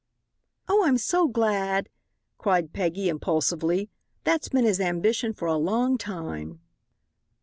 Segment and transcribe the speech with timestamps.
[0.67, 1.87] "Oh, I'm so glad,"
[2.39, 3.91] cried Peggy, impulsively;
[4.23, 6.59] "that's been his ambition for a long time."